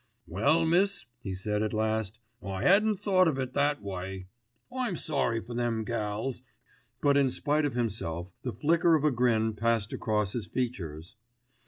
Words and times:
"Well, 0.25 0.65
miss," 0.65 1.05
he 1.21 1.35
said 1.35 1.61
at 1.61 1.73
last. 1.75 2.19
"I 2.41 2.63
'adn't 2.65 3.01
thought 3.01 3.27
of 3.27 3.37
it 3.37 3.53
that 3.53 3.83
way. 3.83 4.25
I'm 4.75 4.95
sorry 4.95 5.41
for 5.41 5.53
them 5.53 5.83
gals," 5.83 6.41
but 7.01 7.17
in 7.17 7.29
spite 7.29 7.65
of 7.65 7.75
himself 7.75 8.31
the 8.41 8.51
flicker 8.53 8.95
of 8.95 9.03
a 9.03 9.11
grin 9.11 9.53
passed 9.53 9.93
across 9.93 10.33
his 10.33 10.47
features. 10.47 11.17